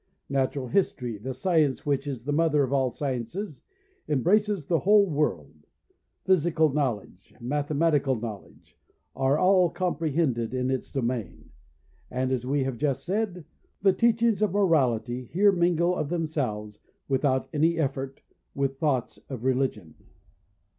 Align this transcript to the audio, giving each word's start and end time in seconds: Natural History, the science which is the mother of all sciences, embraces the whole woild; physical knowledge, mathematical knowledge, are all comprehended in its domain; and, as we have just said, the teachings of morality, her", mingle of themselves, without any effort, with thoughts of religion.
Natural 0.29 0.67
History, 0.69 1.19
the 1.19 1.31
science 1.35 1.85
which 1.85 2.07
is 2.07 2.23
the 2.25 2.31
mother 2.33 2.63
of 2.63 2.73
all 2.73 2.89
sciences, 2.89 3.61
embraces 4.09 4.65
the 4.65 4.79
whole 4.79 5.07
woild; 5.07 5.53
physical 6.25 6.73
knowledge, 6.73 7.35
mathematical 7.39 8.15
knowledge, 8.15 8.75
are 9.15 9.37
all 9.37 9.69
comprehended 9.69 10.55
in 10.55 10.71
its 10.71 10.91
domain; 10.91 11.51
and, 12.09 12.31
as 12.31 12.47
we 12.47 12.63
have 12.63 12.77
just 12.79 13.05
said, 13.05 13.45
the 13.83 13.93
teachings 13.93 14.41
of 14.41 14.53
morality, 14.53 15.25
her", 15.35 15.51
mingle 15.51 15.95
of 15.95 16.09
themselves, 16.09 16.79
without 17.07 17.47
any 17.53 17.77
effort, 17.77 18.23
with 18.55 18.79
thoughts 18.79 19.19
of 19.29 19.43
religion. 19.43 19.93